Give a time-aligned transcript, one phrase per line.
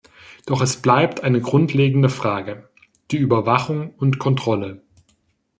[0.47, 2.67] Doch es bleibt eine grundlegende Frage:
[3.11, 4.81] die Überwachung und Kontrolle.